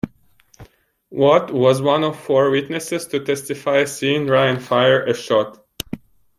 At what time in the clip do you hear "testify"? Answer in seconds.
3.23-3.83